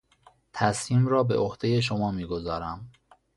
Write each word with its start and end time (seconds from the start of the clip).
تصمیم 0.53 1.07
را 1.07 1.23
به 1.23 1.37
عهدهی 1.37 1.81
شما 1.81 2.11
میگذارم. 2.11 2.91